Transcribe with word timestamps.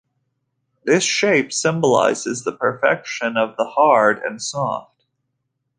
This 0.83 1.03
shape 1.03 1.53
symbolizes 1.53 2.43
the 2.43 2.53
perfection 2.53 3.37
of 3.37 3.55
the 3.55 3.65
hard 3.65 4.17
and 4.17 4.41
soft. 4.41 5.05